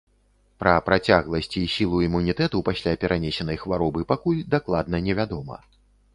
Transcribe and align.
Пра 0.61 0.71
працягласць 0.87 1.49
і 1.61 1.63
сілу 1.73 1.99
імунітэту 2.07 2.63
пасля 2.71 2.95
перанесенай 3.05 3.61
хваробы 3.67 4.09
пакуль 4.15 4.43
дакладна 4.57 5.05
невядома. 5.11 5.63